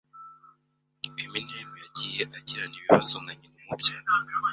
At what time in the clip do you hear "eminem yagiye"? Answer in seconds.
1.05-2.21